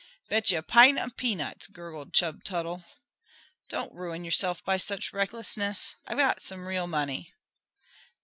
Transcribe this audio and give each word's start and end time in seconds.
"Bet 0.29 0.49
you 0.49 0.57
a 0.57 0.63
pint 0.63 0.97
of 0.97 1.15
peanuts," 1.15 1.67
gurgled 1.67 2.11
Chub 2.11 2.43
Tuttle. 2.43 2.83
"Don't 3.69 3.93
ruin 3.93 4.25
yourself 4.25 4.65
by 4.65 4.77
such 4.77 5.13
recklessness. 5.13 5.93
I've 6.07 6.17
got 6.17 6.41
some 6.41 6.65
real 6.65 6.87
money." 6.87 7.35